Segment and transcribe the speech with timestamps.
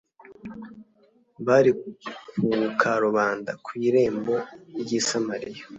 [1.45, 1.71] bari
[2.37, 2.47] ku
[2.79, 4.35] karubanda ku irembo
[4.81, 5.63] ry’i Samariya